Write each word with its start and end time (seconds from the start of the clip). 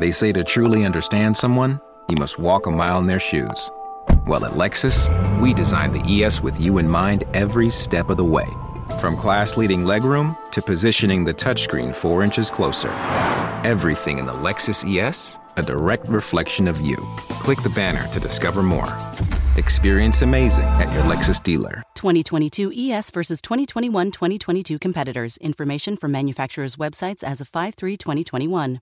They 0.00 0.12
say 0.12 0.32
to 0.32 0.42
truly 0.42 0.86
understand 0.86 1.36
someone, 1.36 1.78
you 2.08 2.16
must 2.16 2.38
walk 2.38 2.66
a 2.66 2.70
mile 2.70 3.00
in 3.00 3.06
their 3.06 3.20
shoes. 3.20 3.70
Well, 4.26 4.46
at 4.46 4.52
Lexus, 4.52 5.10
we 5.42 5.52
design 5.52 5.92
the 5.92 6.02
ES 6.24 6.40
with 6.40 6.58
you 6.58 6.78
in 6.78 6.88
mind 6.88 7.24
every 7.34 7.68
step 7.68 8.08
of 8.08 8.16
the 8.16 8.24
way. 8.24 8.46
From 8.98 9.14
class 9.14 9.58
leading 9.58 9.84
legroom 9.84 10.38
to 10.52 10.62
positioning 10.62 11.26
the 11.26 11.34
touchscreen 11.34 11.94
four 11.94 12.22
inches 12.22 12.48
closer. 12.48 12.88
Everything 13.62 14.16
in 14.16 14.24
the 14.24 14.32
Lexus 14.32 14.88
ES, 14.88 15.38
a 15.58 15.62
direct 15.62 16.08
reflection 16.08 16.66
of 16.66 16.80
you. 16.80 16.96
Click 17.28 17.60
the 17.62 17.68
banner 17.68 18.08
to 18.08 18.18
discover 18.18 18.62
more. 18.62 18.96
Experience 19.58 20.22
amazing 20.22 20.64
at 20.64 20.90
your 20.94 21.02
Lexus 21.02 21.42
dealer. 21.42 21.82
2022 21.94 22.72
ES 22.74 23.10
versus 23.10 23.42
2021 23.42 24.12
2022 24.12 24.78
competitors. 24.78 25.36
Information 25.36 25.94
from 25.98 26.10
manufacturers' 26.10 26.76
websites 26.76 27.22
as 27.22 27.42
of 27.42 27.48
5 27.48 27.74
3 27.74 27.98
2021. 27.98 28.80